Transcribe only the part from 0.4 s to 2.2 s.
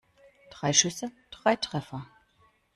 Drei Schüsse, drei Treffer.